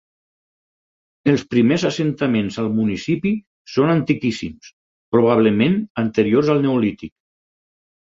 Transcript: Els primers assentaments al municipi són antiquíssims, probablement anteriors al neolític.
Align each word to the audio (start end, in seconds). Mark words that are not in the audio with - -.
Els 1.33 1.43
primers 1.51 1.85
assentaments 1.89 2.57
al 2.65 2.71
municipi 2.79 3.35
són 3.77 3.95
antiquíssims, 3.99 4.75
probablement 5.19 5.81
anteriors 6.09 6.55
al 6.57 6.69
neolític. 6.69 7.19